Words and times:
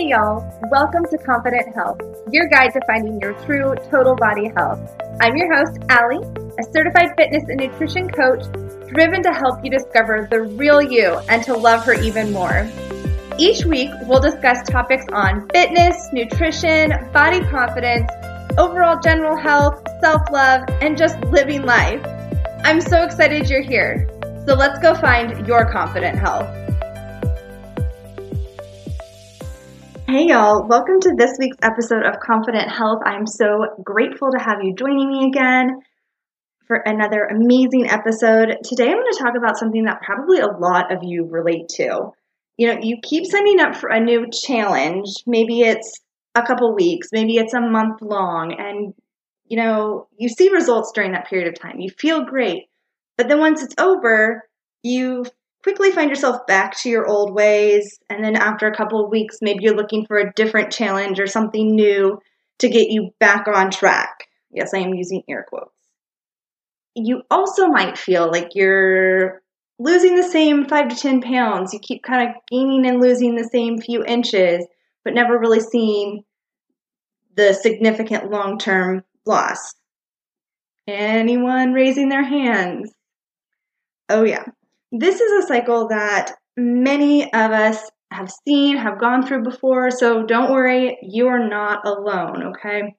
Hey 0.00 0.08
y'all, 0.08 0.42
welcome 0.70 1.04
to 1.10 1.18
Confident 1.18 1.74
Health, 1.74 2.00
your 2.32 2.48
guide 2.48 2.72
to 2.72 2.80
finding 2.86 3.20
your 3.20 3.34
true 3.44 3.74
total 3.90 4.16
body 4.16 4.50
health. 4.56 4.80
I'm 5.20 5.36
your 5.36 5.54
host, 5.54 5.78
Allie, 5.90 6.26
a 6.58 6.62
certified 6.72 7.10
fitness 7.18 7.44
and 7.50 7.60
nutrition 7.60 8.08
coach 8.08 8.42
driven 8.88 9.22
to 9.22 9.30
help 9.30 9.62
you 9.62 9.70
discover 9.70 10.26
the 10.30 10.40
real 10.40 10.80
you 10.80 11.18
and 11.28 11.44
to 11.44 11.54
love 11.54 11.84
her 11.84 11.92
even 11.92 12.32
more. 12.32 12.66
Each 13.38 13.66
week, 13.66 13.90
we'll 14.04 14.20
discuss 14.20 14.66
topics 14.66 15.04
on 15.12 15.46
fitness, 15.50 16.08
nutrition, 16.14 16.94
body 17.12 17.44
confidence, 17.50 18.10
overall 18.56 18.98
general 19.00 19.36
health, 19.36 19.86
self 20.00 20.22
love, 20.32 20.62
and 20.80 20.96
just 20.96 21.20
living 21.24 21.66
life. 21.66 22.02
I'm 22.64 22.80
so 22.80 23.02
excited 23.02 23.50
you're 23.50 23.60
here. 23.60 24.08
So 24.46 24.54
let's 24.54 24.78
go 24.78 24.94
find 24.94 25.46
your 25.46 25.70
confident 25.70 26.18
health. 26.18 26.48
Hey 30.10 30.26
y'all, 30.26 30.66
welcome 30.66 30.98
to 31.02 31.14
this 31.16 31.36
week's 31.38 31.58
episode 31.62 32.04
of 32.04 32.18
Confident 32.18 32.68
Health. 32.68 32.98
I'm 33.06 33.28
so 33.28 33.76
grateful 33.80 34.32
to 34.32 34.42
have 34.42 34.58
you 34.60 34.74
joining 34.74 35.08
me 35.08 35.28
again 35.28 35.82
for 36.66 36.78
another 36.78 37.26
amazing 37.26 37.88
episode. 37.88 38.56
Today 38.64 38.88
I'm 38.88 38.96
going 38.96 39.12
to 39.12 39.18
talk 39.22 39.34
about 39.38 39.56
something 39.56 39.84
that 39.84 40.02
probably 40.02 40.40
a 40.40 40.48
lot 40.48 40.92
of 40.92 41.04
you 41.04 41.26
relate 41.26 41.68
to. 41.76 42.10
You 42.56 42.66
know, 42.66 42.80
you 42.82 42.96
keep 43.00 43.24
signing 43.24 43.60
up 43.60 43.76
for 43.76 43.88
a 43.88 44.00
new 44.00 44.26
challenge. 44.32 45.06
Maybe 45.28 45.60
it's 45.60 46.00
a 46.34 46.42
couple 46.42 46.74
weeks, 46.74 47.10
maybe 47.12 47.36
it's 47.36 47.54
a 47.54 47.60
month 47.60 48.02
long, 48.02 48.52
and 48.58 48.92
you 49.46 49.58
know, 49.58 50.08
you 50.18 50.28
see 50.28 50.48
results 50.48 50.90
during 50.92 51.12
that 51.12 51.28
period 51.28 51.46
of 51.46 51.60
time. 51.60 51.78
You 51.78 51.88
feel 51.88 52.24
great. 52.24 52.64
But 53.16 53.28
then 53.28 53.38
once 53.38 53.62
it's 53.62 53.76
over, 53.78 54.42
you 54.82 55.26
quickly 55.62 55.92
find 55.92 56.10
yourself 56.10 56.46
back 56.46 56.76
to 56.78 56.88
your 56.88 57.06
old 57.06 57.34
ways. 57.34 57.98
And 58.08 58.24
then 58.24 58.36
after 58.36 58.66
a 58.66 58.74
couple 58.74 59.04
of 59.04 59.10
weeks, 59.10 59.38
maybe 59.42 59.64
you're 59.64 59.76
looking 59.76 60.06
for 60.06 60.18
a 60.18 60.32
different 60.32 60.72
challenge 60.72 61.20
or 61.20 61.26
something 61.26 61.74
new 61.74 62.18
to 62.58 62.68
get 62.68 62.90
you 62.90 63.10
back 63.18 63.46
on 63.48 63.70
track. 63.70 64.28
Yes, 64.50 64.74
I 64.74 64.78
am 64.78 64.94
using 64.94 65.22
air 65.28 65.46
quotes. 65.48 65.70
You 66.94 67.22
also 67.30 67.68
might 67.68 67.96
feel 67.96 68.30
like 68.30 68.54
you're 68.54 69.42
losing 69.78 70.16
the 70.16 70.22
same 70.22 70.66
five 70.66 70.88
to 70.88 70.96
10 70.96 71.22
pounds. 71.22 71.72
You 71.72 71.78
keep 71.80 72.02
kind 72.02 72.28
of 72.28 72.36
gaining 72.50 72.86
and 72.86 73.00
losing 73.00 73.34
the 73.34 73.48
same 73.50 73.80
few 73.80 74.04
inches, 74.04 74.66
but 75.04 75.14
never 75.14 75.38
really 75.38 75.60
seeing 75.60 76.24
the 77.36 77.54
significant 77.54 78.30
long 78.30 78.58
term 78.58 79.04
loss. 79.24 79.74
Anyone 80.86 81.72
raising 81.72 82.08
their 82.08 82.24
hands? 82.24 82.92
Oh, 84.08 84.24
yeah. 84.24 84.44
This 84.92 85.20
is 85.20 85.44
a 85.44 85.46
cycle 85.46 85.88
that 85.88 86.32
many 86.56 87.32
of 87.32 87.52
us 87.52 87.90
have 88.12 88.30
seen, 88.46 88.76
have 88.76 88.98
gone 88.98 89.24
through 89.24 89.44
before, 89.44 89.90
so 89.90 90.24
don't 90.24 90.50
worry, 90.50 90.98
you 91.02 91.28
are 91.28 91.48
not 91.48 91.86
alone, 91.86 92.54
okay? 92.54 92.94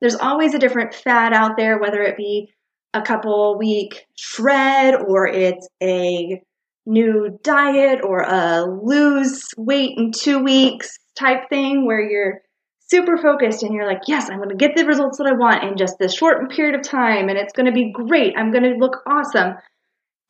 There's 0.00 0.16
always 0.16 0.54
a 0.54 0.58
different 0.58 0.94
fad 0.94 1.32
out 1.32 1.56
there, 1.56 1.78
whether 1.78 2.02
it 2.02 2.16
be 2.16 2.52
a 2.92 3.02
couple 3.02 3.56
week 3.56 4.06
shred 4.18 4.96
or 4.96 5.28
it's 5.28 5.68
a 5.80 6.42
new 6.86 7.38
diet 7.44 8.00
or 8.02 8.22
a 8.22 8.64
lose 8.64 9.44
weight 9.56 9.96
in 9.96 10.10
two 10.10 10.42
weeks 10.42 10.98
type 11.16 11.48
thing 11.48 11.86
where 11.86 12.00
you're 12.00 12.40
super 12.80 13.16
focused 13.16 13.62
and 13.62 13.72
you're 13.72 13.86
like, 13.86 14.02
yes, 14.08 14.28
I'm 14.28 14.38
going 14.38 14.48
to 14.48 14.56
get 14.56 14.74
the 14.74 14.86
results 14.86 15.18
that 15.18 15.28
I 15.28 15.32
want 15.32 15.62
in 15.62 15.76
just 15.76 15.98
this 16.00 16.14
short 16.14 16.50
period 16.50 16.74
of 16.74 16.82
time 16.82 17.28
and 17.28 17.38
it's 17.38 17.52
going 17.52 17.66
to 17.66 17.72
be 17.72 17.92
great. 17.92 18.34
I'm 18.36 18.50
going 18.50 18.64
to 18.64 18.70
look 18.70 19.02
awesome 19.06 19.54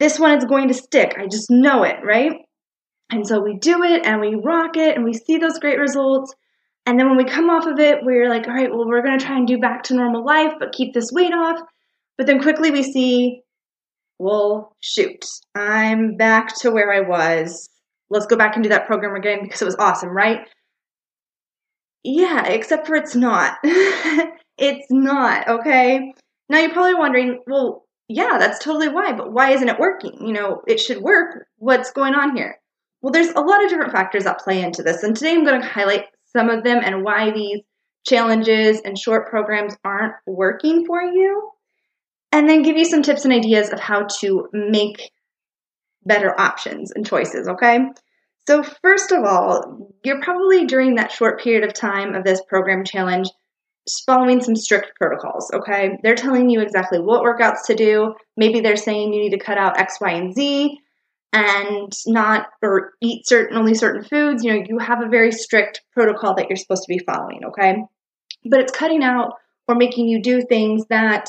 this 0.00 0.18
one 0.18 0.36
is 0.36 0.44
going 0.44 0.68
to 0.68 0.74
stick. 0.74 1.14
I 1.18 1.26
just 1.26 1.50
know 1.50 1.84
it, 1.84 1.98
right? 2.02 2.32
And 3.10 3.26
so 3.26 3.40
we 3.40 3.58
do 3.58 3.82
it 3.82 4.04
and 4.06 4.20
we 4.20 4.34
rock 4.34 4.76
it 4.76 4.96
and 4.96 5.04
we 5.04 5.12
see 5.12 5.36
those 5.36 5.58
great 5.58 5.78
results. 5.78 6.34
And 6.86 6.98
then 6.98 7.08
when 7.08 7.18
we 7.18 7.24
come 7.24 7.50
off 7.50 7.66
of 7.66 7.78
it, 7.78 7.98
we're 8.02 8.30
like, 8.30 8.48
all 8.48 8.54
right, 8.54 8.70
well, 8.70 8.88
we're 8.88 9.02
going 9.02 9.18
to 9.18 9.24
try 9.24 9.36
and 9.36 9.46
do 9.46 9.58
back 9.58 9.82
to 9.84 9.94
normal 9.94 10.24
life, 10.24 10.54
but 10.58 10.72
keep 10.72 10.94
this 10.94 11.12
weight 11.12 11.34
off. 11.34 11.60
But 12.16 12.26
then 12.26 12.40
quickly 12.40 12.70
we 12.70 12.82
see, 12.82 13.42
well, 14.18 14.74
shoot, 14.80 15.24
I'm 15.54 16.16
back 16.16 16.56
to 16.60 16.70
where 16.70 16.92
I 16.92 17.00
was. 17.00 17.68
Let's 18.08 18.26
go 18.26 18.36
back 18.36 18.54
and 18.54 18.62
do 18.62 18.70
that 18.70 18.86
program 18.86 19.14
again 19.14 19.40
because 19.42 19.60
it 19.60 19.66
was 19.66 19.76
awesome, 19.78 20.10
right? 20.10 20.40
Yeah, 22.02 22.46
except 22.46 22.86
for 22.86 22.96
it's 22.96 23.14
not. 23.14 23.58
it's 23.62 24.86
not, 24.90 25.46
okay? 25.46 26.14
Now 26.48 26.58
you're 26.58 26.72
probably 26.72 26.94
wondering, 26.94 27.40
well, 27.46 27.84
yeah, 28.10 28.38
that's 28.38 28.58
totally 28.58 28.88
why, 28.88 29.12
but 29.12 29.32
why 29.32 29.52
isn't 29.52 29.68
it 29.68 29.78
working? 29.78 30.26
You 30.26 30.32
know, 30.32 30.62
it 30.66 30.80
should 30.80 31.00
work. 31.00 31.46
What's 31.58 31.92
going 31.92 32.14
on 32.16 32.36
here? 32.36 32.58
Well, 33.00 33.12
there's 33.12 33.28
a 33.28 33.40
lot 33.40 33.62
of 33.62 33.70
different 33.70 33.92
factors 33.92 34.24
that 34.24 34.40
play 34.40 34.62
into 34.62 34.82
this, 34.82 35.04
and 35.04 35.16
today 35.16 35.32
I'm 35.32 35.44
going 35.44 35.60
to 35.60 35.66
highlight 35.66 36.06
some 36.36 36.50
of 36.50 36.64
them 36.64 36.80
and 36.82 37.04
why 37.04 37.30
these 37.30 37.60
challenges 38.04 38.80
and 38.80 38.98
short 38.98 39.30
programs 39.30 39.76
aren't 39.84 40.14
working 40.26 40.86
for 40.86 41.00
you, 41.00 41.52
and 42.32 42.48
then 42.48 42.62
give 42.62 42.76
you 42.76 42.84
some 42.84 43.02
tips 43.02 43.24
and 43.24 43.32
ideas 43.32 43.70
of 43.70 43.78
how 43.78 44.08
to 44.18 44.48
make 44.52 45.12
better 46.04 46.38
options 46.38 46.90
and 46.90 47.06
choices, 47.06 47.46
okay? 47.46 47.78
So, 48.48 48.64
first 48.82 49.12
of 49.12 49.22
all, 49.24 49.94
you're 50.04 50.20
probably 50.20 50.66
during 50.66 50.96
that 50.96 51.12
short 51.12 51.40
period 51.40 51.62
of 51.62 51.74
time 51.74 52.16
of 52.16 52.24
this 52.24 52.42
program 52.48 52.84
challenge 52.84 53.28
following 54.06 54.42
some 54.42 54.56
strict 54.56 54.92
protocols, 54.96 55.50
okay? 55.52 55.98
They're 56.02 56.14
telling 56.14 56.50
you 56.50 56.60
exactly 56.60 57.00
what 57.00 57.22
workouts 57.22 57.66
to 57.66 57.74
do. 57.74 58.14
Maybe 58.36 58.60
they're 58.60 58.76
saying 58.76 59.12
you 59.12 59.20
need 59.20 59.30
to 59.30 59.38
cut 59.38 59.58
out 59.58 59.78
X, 59.78 59.98
Y, 60.00 60.10
and 60.10 60.34
Z 60.34 60.78
and 61.32 61.92
not 62.06 62.48
or 62.62 62.92
eat 63.00 63.26
certain 63.26 63.56
only 63.56 63.74
certain 63.74 64.02
foods. 64.02 64.44
You 64.44 64.52
know, 64.52 64.64
you 64.68 64.78
have 64.78 65.02
a 65.02 65.08
very 65.08 65.32
strict 65.32 65.82
protocol 65.92 66.34
that 66.34 66.48
you're 66.48 66.56
supposed 66.56 66.82
to 66.82 66.92
be 66.92 66.98
following, 66.98 67.44
okay? 67.46 67.84
But 68.44 68.60
it's 68.60 68.72
cutting 68.72 69.04
out 69.04 69.34
or 69.68 69.74
making 69.74 70.08
you 70.08 70.20
do 70.20 70.42
things 70.42 70.86
that 70.88 71.28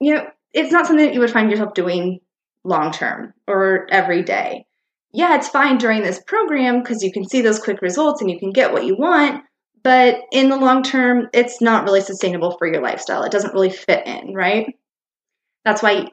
you 0.00 0.14
know, 0.14 0.26
it's 0.52 0.72
not 0.72 0.86
something 0.86 1.06
that 1.06 1.14
you 1.14 1.20
would 1.20 1.30
find 1.30 1.50
yourself 1.50 1.74
doing 1.74 2.20
long 2.64 2.92
term 2.92 3.34
or 3.46 3.86
every 3.90 4.22
day. 4.22 4.64
Yeah, 5.12 5.36
it's 5.36 5.48
fine 5.48 5.78
during 5.78 6.02
this 6.02 6.22
program 6.26 6.80
because 6.80 7.02
you 7.02 7.12
can 7.12 7.26
see 7.26 7.40
those 7.40 7.58
quick 7.58 7.80
results 7.80 8.20
and 8.20 8.30
you 8.30 8.38
can 8.38 8.52
get 8.52 8.72
what 8.72 8.84
you 8.84 8.94
want, 8.96 9.42
but 9.82 10.20
in 10.32 10.48
the 10.48 10.56
long 10.56 10.82
term, 10.82 11.28
it's 11.32 11.60
not 11.60 11.84
really 11.84 12.00
sustainable 12.00 12.56
for 12.58 12.66
your 12.66 12.82
lifestyle. 12.82 13.22
It 13.22 13.32
doesn't 13.32 13.54
really 13.54 13.70
fit 13.70 14.06
in, 14.06 14.34
right? 14.34 14.74
That's 15.64 15.82
why 15.82 16.08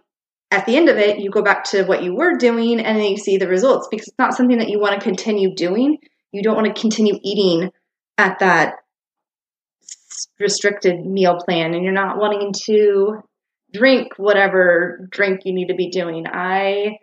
at 0.52 0.66
the 0.66 0.78
end 0.78 0.90
of 0.90 0.98
it, 0.98 1.20
you 1.20 1.30
go 1.30 1.42
back 1.42 1.64
to 1.66 1.84
what 1.84 2.03
you 2.03 2.16
were 2.16 2.38
doing 2.38 2.80
and 2.80 2.98
then 2.98 3.12
you 3.12 3.18
see 3.18 3.38
the 3.38 3.48
results 3.48 3.88
because 3.90 4.08
it's 4.08 4.20
not 4.20 4.34
something 4.34 4.59
that 4.59 4.70
you 4.70 4.80
want 4.80 5.00
to 5.00 5.03
continue 5.03 5.56
doing. 5.56 5.98
You 6.31 6.44
don't 6.44 6.56
want 6.56 6.68
to 6.74 6.80
continue 6.80 7.18
eating 7.24 7.72
at 8.18 8.40
that 8.40 8.76
restricted 10.40 11.06
meal 11.06 11.38
plan 11.38 11.74
and 11.74 11.84
you're 11.84 11.94
not 11.94 12.18
wanting 12.18 12.53
to 12.66 13.22
drink 13.74 14.14
whatever 14.18 15.08
drink 15.09 15.42
you 15.46 15.53
need 15.53 15.68
to 15.68 15.76
be 15.76 15.90
doing. 15.90 16.26
I 16.28 16.97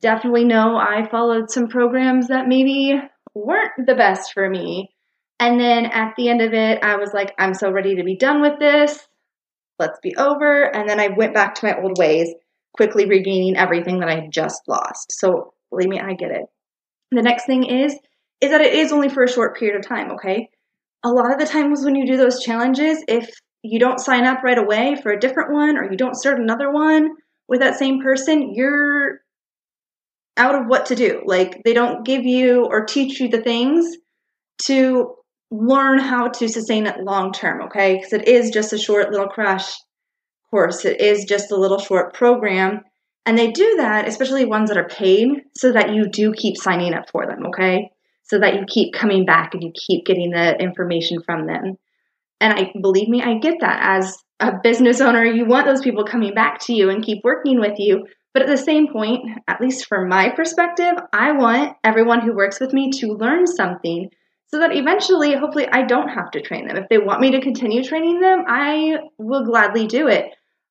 definitely 0.00 0.44
know 0.44 0.76
I 0.76 1.08
followed 1.08 1.50
some 1.50 1.68
programs 1.68 2.28
that 2.28 2.48
maybe 2.48 3.00
weren't 3.34 3.86
the 3.86 3.94
best 3.94 4.32
for 4.32 4.48
me 4.48 4.95
and 5.38 5.60
then 5.60 5.86
at 5.86 6.14
the 6.16 6.28
end 6.28 6.40
of 6.40 6.54
it, 6.54 6.82
I 6.82 6.96
was 6.96 7.12
like, 7.12 7.34
I'm 7.38 7.54
so 7.54 7.70
ready 7.70 7.96
to 7.96 8.04
be 8.04 8.16
done 8.16 8.40
with 8.40 8.58
this. 8.58 9.06
Let's 9.78 9.98
be 10.02 10.16
over. 10.16 10.62
And 10.74 10.88
then 10.88 10.98
I 10.98 11.08
went 11.08 11.34
back 11.34 11.54
to 11.56 11.66
my 11.66 11.80
old 11.80 11.98
ways, 11.98 12.32
quickly 12.74 13.06
regaining 13.06 13.56
everything 13.56 14.00
that 14.00 14.08
I 14.08 14.20
had 14.20 14.32
just 14.32 14.62
lost. 14.66 15.12
So 15.12 15.52
believe 15.70 15.88
me, 15.88 16.00
I 16.00 16.14
get 16.14 16.30
it. 16.30 16.46
The 17.10 17.22
next 17.22 17.46
thing 17.46 17.64
is, 17.64 17.94
is 18.40 18.50
that 18.50 18.60
it 18.60 18.72
is 18.72 18.92
only 18.92 19.08
for 19.08 19.22
a 19.22 19.30
short 19.30 19.58
period 19.58 19.78
of 19.78 19.86
time, 19.86 20.12
okay? 20.12 20.48
A 21.04 21.10
lot 21.10 21.32
of 21.32 21.38
the 21.38 21.46
times 21.46 21.84
when 21.84 21.94
you 21.94 22.06
do 22.06 22.16
those 22.16 22.42
challenges, 22.42 23.04
if 23.06 23.30
you 23.62 23.78
don't 23.78 24.00
sign 24.00 24.24
up 24.24 24.42
right 24.42 24.58
away 24.58 24.96
for 25.02 25.12
a 25.12 25.20
different 25.20 25.52
one 25.52 25.76
or 25.76 25.90
you 25.90 25.96
don't 25.96 26.16
start 26.16 26.40
another 26.40 26.70
one 26.70 27.10
with 27.48 27.60
that 27.60 27.78
same 27.78 28.02
person, 28.02 28.54
you're 28.54 29.20
out 30.36 30.54
of 30.54 30.66
what 30.66 30.86
to 30.86 30.94
do. 30.94 31.22
Like 31.24 31.62
they 31.64 31.74
don't 31.74 32.04
give 32.04 32.24
you 32.24 32.64
or 32.64 32.84
teach 32.84 33.20
you 33.20 33.28
the 33.28 33.40
things 33.40 33.96
to 34.62 35.14
learn 35.50 35.98
how 35.98 36.28
to 36.28 36.48
sustain 36.48 36.86
it 36.86 37.00
long 37.00 37.32
term, 37.32 37.62
okay? 37.62 37.96
Because 37.96 38.12
it 38.12 38.28
is 38.28 38.50
just 38.50 38.72
a 38.72 38.78
short 38.78 39.10
little 39.10 39.28
crash 39.28 39.76
course, 40.50 40.84
it 40.84 41.00
is 41.00 41.24
just 41.24 41.50
a 41.50 41.56
little 41.56 41.78
short 41.78 42.14
program. 42.14 42.80
And 43.24 43.36
they 43.36 43.50
do 43.50 43.76
that, 43.78 44.06
especially 44.06 44.44
ones 44.44 44.70
that 44.70 44.78
are 44.78 44.88
paid, 44.88 45.28
so 45.56 45.72
that 45.72 45.92
you 45.92 46.08
do 46.08 46.32
keep 46.32 46.56
signing 46.56 46.94
up 46.94 47.10
for 47.10 47.26
them, 47.26 47.46
okay? 47.46 47.90
So 48.22 48.38
that 48.38 48.54
you 48.54 48.64
keep 48.68 48.94
coming 48.94 49.24
back 49.24 49.52
and 49.52 49.62
you 49.62 49.72
keep 49.74 50.06
getting 50.06 50.30
the 50.30 50.56
information 50.60 51.22
from 51.26 51.46
them. 51.46 51.76
And 52.40 52.52
I 52.52 52.72
believe 52.80 53.08
me, 53.08 53.22
I 53.22 53.38
get 53.38 53.56
that. 53.60 53.80
As 53.82 54.16
a 54.40 54.52
business 54.62 55.00
owner, 55.00 55.24
you 55.24 55.44
want 55.44 55.66
those 55.66 55.82
people 55.82 56.04
coming 56.04 56.34
back 56.34 56.60
to 56.66 56.74
you 56.74 56.90
and 56.90 57.04
keep 57.04 57.24
working 57.24 57.58
with 57.58 57.78
you. 57.78 58.06
But 58.32 58.42
at 58.42 58.48
the 58.48 58.56
same 58.56 58.92
point, 58.92 59.20
at 59.48 59.60
least 59.60 59.86
from 59.86 60.08
my 60.08 60.30
perspective, 60.30 60.92
I 61.12 61.32
want 61.32 61.76
everyone 61.82 62.20
who 62.20 62.36
works 62.36 62.60
with 62.60 62.72
me 62.72 62.90
to 63.00 63.14
learn 63.14 63.46
something 63.46 64.10
so 64.48 64.60
that 64.60 64.74
eventually, 64.74 65.34
hopefully, 65.34 65.66
I 65.70 65.82
don't 65.82 66.08
have 66.08 66.30
to 66.32 66.40
train 66.40 66.68
them. 66.68 66.76
If 66.76 66.88
they 66.88 66.98
want 66.98 67.20
me 67.20 67.32
to 67.32 67.40
continue 67.40 67.82
training 67.82 68.20
them, 68.20 68.44
I 68.46 68.98
will 69.18 69.44
gladly 69.44 69.86
do 69.86 70.06
it. 70.08 70.26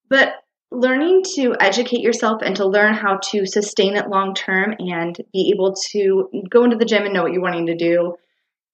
But 0.09 0.33
learning 0.71 1.23
to 1.35 1.55
educate 1.59 2.01
yourself 2.01 2.41
and 2.43 2.55
to 2.55 2.67
learn 2.67 2.93
how 2.93 3.19
to 3.31 3.45
sustain 3.45 3.95
it 3.95 4.09
long 4.09 4.33
term 4.33 4.75
and 4.79 5.15
be 5.33 5.51
able 5.53 5.75
to 5.91 6.29
go 6.49 6.63
into 6.63 6.77
the 6.77 6.85
gym 6.85 7.03
and 7.03 7.13
know 7.13 7.23
what 7.23 7.33
you're 7.33 7.41
wanting 7.41 7.67
to 7.67 7.75
do, 7.75 8.15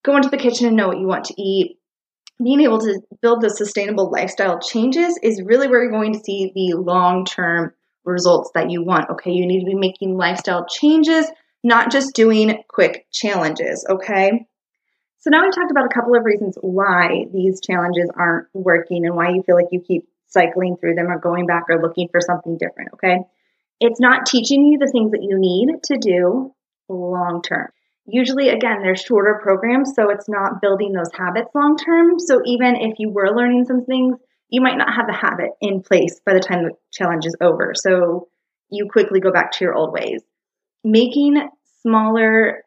go 0.03 0.15
into 0.15 0.30
the 0.30 0.38
kitchen 0.38 0.68
and 0.68 0.77
know 0.77 0.88
what 0.88 1.00
you 1.00 1.07
want 1.07 1.25
to 1.25 1.42
eat. 1.42 1.77
Being 2.44 2.62
able 2.62 2.80
to 2.80 3.00
build 3.21 3.42
those 3.42 3.57
sustainable 3.57 4.12
lifestyle 4.12 4.59
changes 4.59 5.19
is 5.21 5.44
really 5.45 5.68
where 5.68 5.83
you're 5.83 5.92
going 5.92 6.13
to 6.13 6.19
see 6.19 6.51
the 6.56 6.77
long 6.77 7.25
term 7.25 7.74
results 8.03 8.51
that 8.56 8.71
you 8.71 8.83
want. 8.83 9.09
Okay, 9.12 9.31
you 9.31 9.45
need 9.45 9.59
to 9.59 9.65
be 9.65 9.75
making 9.75 10.18
lifestyle 10.18 10.65
changes, 10.65 11.27
not 11.63 11.92
just 11.92 12.15
doing 12.15 12.63
quick 12.68 13.06
challenges. 13.12 13.86
Okay, 13.88 14.48
so 15.21 15.29
now 15.29 15.44
we've 15.44 15.53
talked 15.53 15.69
about 15.69 15.85
a 15.85 15.94
couple 15.94 16.15
of 16.15 16.25
reasons 16.25 16.57
why 16.62 17.25
these 17.31 17.62
challenges 17.62 18.09
aren't 18.15 18.47
working 18.53 19.06
and 19.06 19.15
why 19.15 19.29
you 19.29 19.44
feel 19.44 19.56
like 19.56 19.71
you 19.71 19.79
keep 19.79 20.07
cycling 20.25 20.77
through 20.77 20.95
them 20.95 21.12
or 21.12 21.19
going 21.19 21.45
back 21.45 21.65
or 21.69 21.79
looking 21.79 22.07
for 22.12 22.19
something 22.19 22.57
different. 22.57 22.89
Okay, 22.95 23.19
it's 23.79 24.00
not 24.00 24.25
teaching 24.25 24.65
you 24.65 24.79
the 24.79 24.91
things 24.91 25.12
that 25.12 25.21
you 25.21 25.38
need 25.38 25.83
to 25.83 25.97
do 25.97 26.53
long 26.89 27.44
term. 27.44 27.68
Usually, 28.07 28.50
again, 28.50 28.81
they're 28.81 28.95
shorter 28.95 29.39
programs, 29.44 29.94
so 29.95 30.09
it's 30.09 30.27
not 30.27 30.59
building 30.59 30.91
those 30.91 31.12
habits 31.13 31.50
long 31.53 31.77
term. 31.77 32.17
So 32.17 32.41
even 32.45 32.75
if 32.77 32.95
you 32.97 33.12
were 33.12 33.29
learning 33.29 33.65
some 33.65 33.85
things, 33.85 34.17
you 34.50 34.59
might 34.59 34.77
not 34.77 34.94
have 34.95 35.06
the 35.06 35.13
habit 35.13 35.51
in 35.62 35.83
place 35.83 36.19
by 36.25 36.33
the 36.33 36.39
time 36.39 36.63
the 36.63 36.71
challenge 36.91 37.27
is 37.27 37.35
over. 37.41 37.74
So 37.75 38.27
you 38.71 38.88
quickly 38.89 39.19
go 39.19 39.31
back 39.31 39.51
to 39.51 39.65
your 39.65 39.75
old 39.75 39.94
ways. 39.94 40.24
Making 40.83 41.47
smaller, 41.83 42.63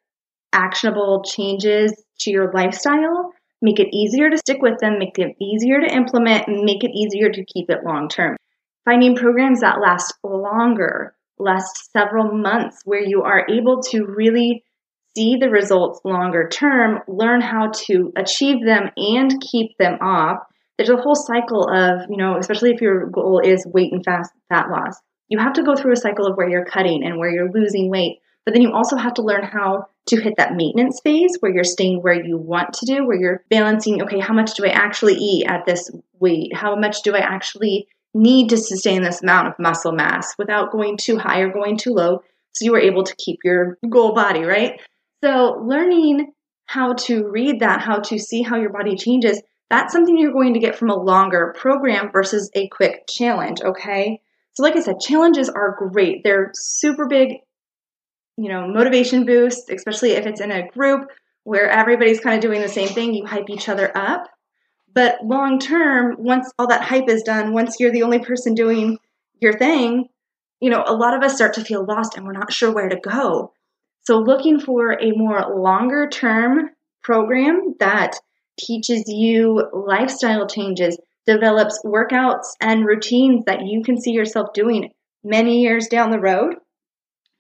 actionable 0.53 1.25
changes 1.25 2.04
to 2.21 2.31
your 2.31 2.53
lifestyle 2.53 3.33
make 3.65 3.81
it 3.81 3.89
easier 3.97 4.29
to 4.29 4.37
stick 4.37 4.61
with 4.61 4.79
them, 4.79 4.99
make 4.99 5.19
it 5.19 5.35
easier 5.41 5.81
to 5.81 5.93
implement, 5.93 6.47
and 6.47 6.65
make 6.65 6.85
it 6.85 6.91
easier 6.95 7.31
to 7.31 7.45
keep 7.47 7.71
it 7.71 7.83
long 7.83 8.09
term. 8.09 8.37
Finding 8.85 9.17
programs 9.17 9.61
that 9.61 9.81
last 9.81 10.13
longer, 10.23 11.15
last 11.39 11.91
several 11.91 12.31
months, 12.31 12.83
where 12.85 13.03
you 13.03 13.23
are 13.23 13.47
able 13.49 13.81
to 13.81 14.05
really 14.05 14.63
see 15.17 15.37
the 15.37 15.49
results 15.49 16.01
longer 16.05 16.47
term, 16.49 17.01
learn 17.09 17.41
how 17.41 17.71
to 17.87 18.13
achieve 18.17 18.65
them 18.65 18.91
and 18.99 19.41
keep 19.41 19.71
them 19.79 19.97
off. 20.03 20.41
There's 20.77 20.91
a 20.91 20.97
whole 20.97 21.15
cycle 21.15 21.67
of, 21.67 22.11
you 22.11 22.19
know, 22.19 22.37
especially 22.37 22.71
if 22.73 22.83
your 22.83 23.07
goal 23.07 23.41
is 23.43 23.67
weight 23.67 23.93
and 23.93 24.05
fast 24.05 24.31
fat 24.51 24.69
loss. 24.69 25.01
You 25.29 25.39
have 25.39 25.55
to 25.55 25.63
go 25.63 25.75
through 25.75 25.93
a 25.93 25.97
cycle 25.97 26.27
of 26.27 26.37
where 26.37 26.51
you're 26.51 26.67
cutting 26.67 27.03
and 27.03 27.17
where 27.17 27.31
you're 27.31 27.51
losing 27.51 27.89
weight, 27.89 28.19
but 28.45 28.53
then 28.53 28.63
you 28.63 28.73
also 28.73 28.97
have 28.97 29.15
to 29.15 29.23
learn 29.23 29.45
how 29.45 29.87
to 30.07 30.21
hit 30.21 30.35
that 30.37 30.55
maintenance 30.55 31.01
phase 31.03 31.37
where 31.41 31.53
you're 31.53 31.65
staying 31.65 32.03
where 32.03 32.23
you 32.23 32.37
want 32.37 32.75
to 32.75 32.87
do, 32.87 33.07
where 33.07 33.19
you're 33.19 33.43
balancing, 33.51 34.03
okay, 34.03 34.21
how 34.21 34.35
much 34.35 34.55
do 34.55 34.67
I 34.67 34.69
actually 34.69 35.15
eat 35.15 35.47
at 35.47 35.65
this 35.65 35.91
weight? 36.21 36.55
How 36.55 36.77
much 36.77 37.03
do 37.03 37.15
I 37.15 37.21
actually 37.21 37.89
need 38.13 38.51
to 38.51 38.57
sustain 38.57 39.03
this 39.03 39.23
amount 39.23 39.49
of 39.49 39.59
muscle 39.59 39.93
mass 39.93 40.35
without 40.39 40.73
going 40.73 40.97
too 40.97 41.19
high 41.19 41.41
or 41.41 41.53
going 41.53 41.77
too 41.77 41.93
low 41.93 42.23
so 42.53 42.65
you 42.65 42.75
are 42.75 42.81
able 42.81 43.03
to 43.03 43.17
keep 43.17 43.41
your 43.43 43.79
goal 43.89 44.15
body, 44.15 44.45
right? 44.45 44.81
So, 45.23 45.61
learning 45.65 46.33
how 46.67 46.95
to 46.95 47.27
read 47.29 47.61
that, 47.61 47.81
how 47.81 47.99
to 47.99 48.19
see 48.19 48.43
how 48.43 48.57
your 48.57 48.71
body 48.71 48.97
changes, 48.97 49.43
that's 49.71 49.93
something 49.93 50.17
you're 50.17 50.33
going 50.33 50.55
to 50.55 50.61
get 50.61 50.77
from 50.77 50.91
a 50.91 50.97
longer 50.97 51.55
program 51.59 52.11
versus 52.13 52.51
a 52.55 52.69
quick 52.69 53.07
challenge, 53.09 53.61
okay? 53.61 54.21
So, 54.53 54.63
like 54.63 54.77
I 54.77 54.81
said, 54.81 55.01
challenges 55.01 55.49
are 55.49 55.77
great. 55.79 56.23
They're 56.23 56.53
super 56.55 57.07
big, 57.07 57.39
you 58.37 58.49
know, 58.49 58.67
motivation 58.67 59.25
boost, 59.25 59.71
especially 59.71 60.13
if 60.13 60.27
it's 60.27 60.41
in 60.41 60.51
a 60.51 60.69
group 60.69 61.09
where 61.45 61.69
everybody's 61.69 62.21
kind 62.21 62.37
of 62.37 62.43
doing 62.43 62.61
the 62.61 62.69
same 62.69 62.89
thing. 62.89 63.15
You 63.15 63.27
hype 63.27 63.51
each 63.51 63.69
other 63.69 63.97
up. 63.97 64.29
But 64.93 65.25
long 65.25 65.59
term, 65.59 66.17
once 66.19 66.51
all 66.59 66.69
that 66.69 66.83
hype 66.83 67.09
is 67.09 67.23
done, 67.23 67.53
once 67.53 67.77
you're 67.79 67.93
the 67.93 68.03
only 68.03 68.21
person 68.21 68.55
doing 68.55 68.99
your 69.41 69.53
thing, 69.53 70.09
you 70.61 70.71
know, 70.71 70.85
a 70.87 70.95
lot 70.95 71.15
of 71.15 71.23
us 71.23 71.35
start 71.35 71.55
to 71.55 71.65
feel 71.65 71.85
lost 71.85 72.17
and 72.17 72.27
we're 72.27 72.33
not 72.33 72.53
sure 72.53 72.73
where 72.73 72.89
to 72.89 72.99
go. 72.99 73.53
So, 74.03 74.19
looking 74.19 74.61
for 74.61 74.93
a 74.93 75.13
more 75.13 75.55
longer 75.57 76.09
term 76.09 76.71
program 77.03 77.75
that 77.81 78.15
teaches 78.59 79.05
you 79.07 79.69
lifestyle 79.73 80.47
changes, 80.47 80.99
develops 81.27 81.83
workouts 81.85 82.47
and 82.61 82.87
routines 82.87 83.45
that 83.47 83.67
you 83.67 83.83
can 83.83 84.01
see 84.01 84.13
yourself 84.13 84.53
doing 84.55 84.91
many 85.25 85.63
years 85.63 85.89
down 85.89 86.11
the 86.11 86.21
road 86.21 86.55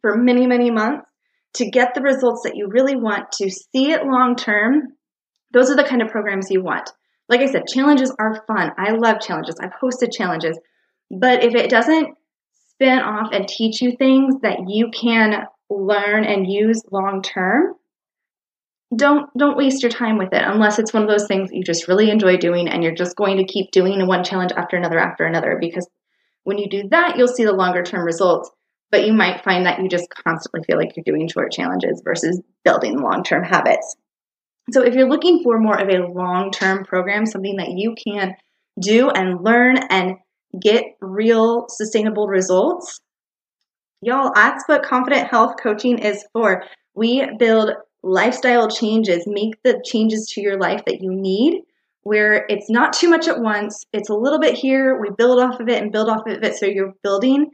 for 0.04 0.18
many, 0.18 0.46
many 0.46 0.70
months 0.70 1.06
to 1.54 1.70
get 1.70 1.94
the 1.94 2.02
results 2.02 2.42
that 2.44 2.56
you 2.56 2.68
really 2.68 2.94
want, 2.94 3.32
to 3.32 3.48
see 3.48 3.90
it 3.90 4.04
long 4.04 4.36
term. 4.36 4.92
Those 5.54 5.70
are 5.70 5.76
the 5.76 5.84
kind 5.84 6.02
of 6.02 6.08
programs 6.08 6.50
you 6.50 6.62
want. 6.62 6.90
Like 7.30 7.40
I 7.40 7.46
said, 7.46 7.62
challenges 7.66 8.14
are 8.18 8.44
fun. 8.46 8.72
I 8.76 8.90
love 8.90 9.22
challenges. 9.22 9.56
I've 9.58 9.72
hosted 9.72 10.12
challenges. 10.12 10.58
But 11.10 11.42
if 11.42 11.54
it 11.54 11.70
doesn't 11.70 12.18
spin 12.68 12.98
off 12.98 13.30
and 13.32 13.48
teach 13.48 13.80
you 13.80 13.96
things 13.96 14.34
that 14.42 14.58
you 14.68 14.90
can 14.90 15.46
learn 15.70 16.24
and 16.24 16.52
use 16.52 16.82
long 16.92 17.22
term, 17.22 17.72
don't 18.94 19.30
don't 19.38 19.56
waste 19.56 19.82
your 19.82 19.90
time 19.90 20.18
with 20.18 20.34
it 20.34 20.42
unless 20.44 20.78
it's 20.78 20.92
one 20.92 21.02
of 21.02 21.08
those 21.08 21.26
things 21.26 21.48
you 21.50 21.64
just 21.64 21.88
really 21.88 22.10
enjoy 22.10 22.36
doing 22.36 22.68
and 22.68 22.84
you're 22.84 22.94
just 22.94 23.16
going 23.16 23.38
to 23.38 23.44
keep 23.44 23.70
doing 23.70 24.06
one 24.06 24.22
challenge 24.22 24.52
after 24.54 24.76
another 24.76 24.98
after 24.98 25.24
another 25.24 25.56
because 25.58 25.88
when 26.44 26.58
you 26.58 26.68
do 26.68 26.86
that 26.90 27.16
you'll 27.16 27.26
see 27.26 27.44
the 27.44 27.52
longer 27.52 27.82
term 27.82 28.04
results 28.04 28.50
but 28.90 29.06
you 29.06 29.12
might 29.12 29.42
find 29.42 29.66
that 29.66 29.80
you 29.80 29.88
just 29.88 30.08
constantly 30.10 30.62
feel 30.64 30.76
like 30.76 30.96
you're 30.96 31.04
doing 31.04 31.28
short 31.28 31.52
challenges 31.52 32.02
versus 32.04 32.40
building 32.64 33.00
long 33.00 33.22
term 33.22 33.44
habits 33.44 33.96
so 34.72 34.82
if 34.82 34.94
you're 34.94 35.08
looking 35.08 35.42
for 35.42 35.58
more 35.58 35.80
of 35.80 35.88
a 35.88 36.06
long 36.06 36.50
term 36.50 36.84
program 36.84 37.26
something 37.26 37.56
that 37.56 37.70
you 37.70 37.94
can 37.94 38.34
do 38.80 39.10
and 39.10 39.44
learn 39.44 39.76
and 39.90 40.16
get 40.60 40.84
real 41.00 41.66
sustainable 41.68 42.26
results 42.28 43.00
Y'all, 44.04 44.32
that's 44.34 44.64
what 44.66 44.82
confident 44.82 45.28
health 45.28 45.54
coaching 45.62 45.98
is 45.98 46.26
for. 46.34 46.64
We 46.94 47.26
build 47.38 47.70
lifestyle 48.02 48.68
changes, 48.68 49.24
make 49.26 49.54
the 49.62 49.82
changes 49.82 50.26
to 50.34 50.42
your 50.42 50.58
life 50.58 50.84
that 50.84 51.00
you 51.00 51.10
need, 51.10 51.62
where 52.02 52.44
it's 52.50 52.68
not 52.68 52.92
too 52.92 53.08
much 53.08 53.28
at 53.28 53.40
once. 53.40 53.86
It's 53.94 54.10
a 54.10 54.14
little 54.14 54.38
bit 54.38 54.56
here. 54.56 55.00
We 55.00 55.08
build 55.16 55.40
off 55.40 55.58
of 55.58 55.70
it 55.70 55.82
and 55.82 55.90
build 55.90 56.10
off 56.10 56.26
of 56.26 56.42
it. 56.42 56.56
So 56.56 56.66
you're 56.66 56.92
building 57.02 57.52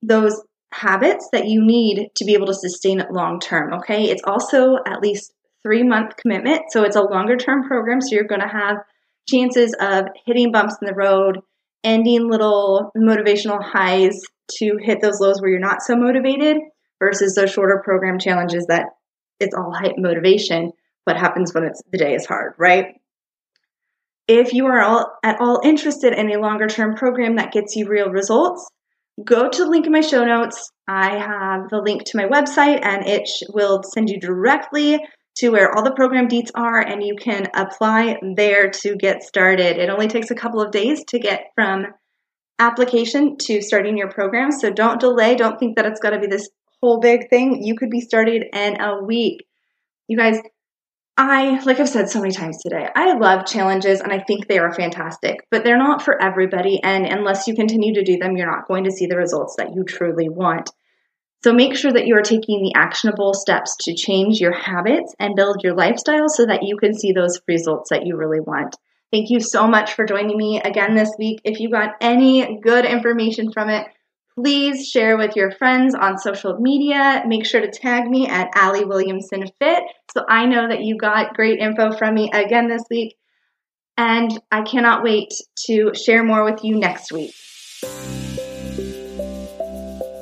those 0.00 0.40
habits 0.74 1.28
that 1.32 1.46
you 1.46 1.64
need 1.64 2.10
to 2.16 2.24
be 2.24 2.34
able 2.34 2.46
to 2.46 2.54
sustain 2.54 3.00
it 3.00 3.12
long 3.12 3.38
term. 3.38 3.72
Okay. 3.74 4.10
It's 4.10 4.22
also 4.24 4.76
at 4.86 5.00
least 5.00 5.32
three 5.62 5.84
month 5.84 6.16
commitment. 6.16 6.62
So 6.70 6.82
it's 6.82 6.96
a 6.96 7.02
longer 7.02 7.36
term 7.36 7.62
program. 7.62 8.00
So 8.00 8.14
you're 8.14 8.24
going 8.24 8.40
to 8.40 8.48
have 8.48 8.78
chances 9.28 9.74
of 9.80 10.06
hitting 10.26 10.50
bumps 10.50 10.76
in 10.82 10.86
the 10.86 10.94
road, 10.94 11.38
ending 11.84 12.28
little 12.28 12.90
motivational 12.96 13.62
highs 13.62 14.20
to 14.58 14.76
hit 14.82 15.00
those 15.00 15.20
lows 15.20 15.40
where 15.40 15.50
you're 15.50 15.60
not 15.60 15.80
so 15.80 15.96
motivated 15.96 16.56
versus 16.98 17.34
those 17.34 17.52
shorter 17.52 17.80
program 17.84 18.18
challenges 18.18 18.66
that 18.66 18.86
it's 19.38 19.54
all 19.54 19.72
hype 19.72 19.96
motivation. 19.96 20.72
What 21.04 21.16
happens 21.16 21.54
when 21.54 21.64
it's 21.64 21.82
the 21.92 21.98
day 21.98 22.14
is 22.14 22.26
hard, 22.26 22.54
right? 22.58 23.00
If 24.26 24.54
you 24.54 24.66
are 24.66 24.80
all, 24.80 25.18
at 25.22 25.40
all 25.40 25.60
interested 25.62 26.14
in 26.14 26.32
a 26.32 26.40
longer 26.40 26.66
term 26.66 26.94
program 26.94 27.36
that 27.36 27.52
gets 27.52 27.76
you 27.76 27.88
real 27.88 28.10
results, 28.10 28.68
go 29.22 29.48
to 29.48 29.64
the 29.64 29.70
link 29.70 29.86
in 29.86 29.92
my 29.92 30.00
show 30.00 30.24
notes. 30.24 30.70
I 30.88 31.18
have 31.18 31.68
the 31.70 31.80
link 31.80 32.04
to 32.06 32.16
my 32.16 32.26
website 32.26 32.80
and 32.82 33.06
it 33.06 33.28
will 33.52 33.82
send 33.82 34.08
you 34.08 34.18
directly 34.18 34.98
to 35.36 35.50
where 35.50 35.74
all 35.74 35.82
the 35.82 35.92
program 35.92 36.28
deets 36.28 36.50
are 36.54 36.80
and 36.80 37.02
you 37.02 37.16
can 37.16 37.48
apply 37.54 38.18
there 38.36 38.70
to 38.70 38.96
get 38.96 39.22
started. 39.22 39.78
It 39.78 39.90
only 39.90 40.08
takes 40.08 40.30
a 40.30 40.34
couple 40.34 40.60
of 40.60 40.70
days 40.70 41.04
to 41.08 41.18
get 41.18 41.46
from 41.54 41.86
application 42.58 43.36
to 43.38 43.60
starting 43.60 43.96
your 43.96 44.10
program. 44.10 44.52
So 44.52 44.70
don't 44.70 45.00
delay. 45.00 45.34
Don't 45.34 45.58
think 45.58 45.76
that 45.76 45.86
it's 45.86 46.00
got 46.00 46.10
to 46.10 46.20
be 46.20 46.28
this 46.28 46.48
whole 46.80 47.00
big 47.00 47.28
thing. 47.30 47.62
You 47.62 47.76
could 47.76 47.90
be 47.90 48.00
started 48.00 48.44
in 48.52 48.80
a 48.80 49.02
week. 49.02 49.44
You 50.06 50.16
guys, 50.16 50.38
I, 51.16 51.62
like 51.64 51.78
I've 51.78 51.88
said 51.88 52.08
so 52.08 52.20
many 52.20 52.32
times 52.32 52.60
today, 52.60 52.88
I 52.94 53.14
love 53.14 53.46
challenges 53.46 54.00
and 54.00 54.12
I 54.12 54.18
think 54.18 54.48
they 54.48 54.58
are 54.58 54.74
fantastic, 54.74 55.46
but 55.50 55.62
they're 55.62 55.78
not 55.78 56.02
for 56.02 56.20
everybody. 56.20 56.82
And 56.82 57.06
unless 57.06 57.46
you 57.46 57.54
continue 57.54 57.94
to 57.94 58.02
do 58.02 58.16
them, 58.16 58.36
you're 58.36 58.50
not 58.50 58.66
going 58.66 58.84
to 58.84 58.90
see 58.90 59.06
the 59.06 59.16
results 59.16 59.54
that 59.56 59.74
you 59.74 59.84
truly 59.84 60.28
want. 60.28 60.70
So 61.44 61.52
make 61.52 61.76
sure 61.76 61.92
that 61.92 62.06
you 62.06 62.16
are 62.16 62.22
taking 62.22 62.62
the 62.62 62.72
actionable 62.74 63.34
steps 63.34 63.76
to 63.82 63.94
change 63.94 64.40
your 64.40 64.52
habits 64.52 65.14
and 65.20 65.36
build 65.36 65.62
your 65.62 65.74
lifestyle 65.74 66.28
so 66.28 66.46
that 66.46 66.62
you 66.62 66.76
can 66.78 66.98
see 66.98 67.12
those 67.12 67.40
results 67.46 67.90
that 67.90 68.06
you 68.06 68.16
really 68.16 68.40
want. 68.40 68.74
Thank 69.12 69.30
you 69.30 69.38
so 69.38 69.68
much 69.68 69.92
for 69.92 70.06
joining 70.06 70.36
me 70.36 70.60
again 70.60 70.96
this 70.96 71.12
week. 71.18 71.40
If 71.44 71.60
you 71.60 71.70
got 71.70 71.96
any 72.00 72.58
good 72.60 72.84
information 72.84 73.52
from 73.52 73.68
it, 73.68 73.86
please 74.36 74.88
share 74.88 75.16
with 75.16 75.36
your 75.36 75.50
friends 75.52 75.94
on 75.94 76.18
social 76.18 76.58
media. 76.58 77.22
Make 77.26 77.46
sure 77.46 77.60
to 77.60 77.70
tag 77.70 78.08
me 78.08 78.28
at 78.28 78.50
Allie 78.54 78.84
Williamson 78.84 79.44
Fit 79.60 79.82
so 80.12 80.22
I 80.28 80.46
know 80.46 80.68
that 80.68 80.82
you 80.82 80.96
got 80.96 81.34
great 81.34 81.60
info 81.60 81.92
from 81.92 82.14
me 82.14 82.30
again 82.32 82.68
this 82.68 82.82
week. 82.90 83.16
And 83.96 84.30
I 84.50 84.62
cannot 84.62 85.04
wait 85.04 85.32
to 85.66 85.92
share 85.94 86.24
more 86.24 86.44
with 86.44 86.64
you 86.64 86.76
next 86.78 87.12
week. 87.12 87.32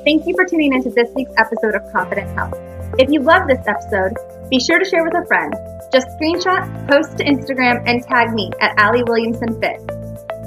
Thank 0.05 0.27
you 0.27 0.35
for 0.35 0.45
tuning 0.45 0.73
into 0.73 0.91
this 0.91 1.09
week's 1.15 1.31
episode 1.37 1.75
of 1.75 1.81
Confident 1.91 2.29
Health. 2.37 2.53
If 2.99 3.09
you 3.09 3.21
love 3.21 3.47
this 3.47 3.65
episode, 3.65 4.13
be 4.51 4.59
sure 4.59 4.77
to 4.77 4.85
share 4.85 5.03
with 5.03 5.15
a 5.15 5.25
friend. 5.25 5.51
Just 5.91 6.07
screenshot, 6.09 6.87
post 6.87 7.17
to 7.17 7.23
Instagram, 7.23 7.81
and 7.87 8.03
tag 8.03 8.33
me 8.33 8.51
at 8.61 8.77
Allie 8.77 9.03
Williamson 9.03 9.59
Fit. 9.59 9.81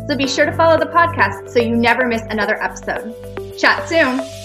So 0.09 0.17
be 0.17 0.29
sure 0.29 0.47
to 0.47 0.53
follow 0.53 0.79
the 0.79 0.87
podcast 0.87 1.51
so 1.51 1.59
you 1.59 1.75
never 1.75 2.07
miss 2.07 2.23
another 2.31 2.63
episode. 2.63 3.36
Chat 3.57 3.89
soon. 3.89 4.36